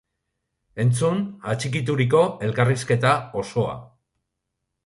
[0.83, 1.19] Entzun
[1.53, 3.81] atxikituriko elkarrizketa osoa!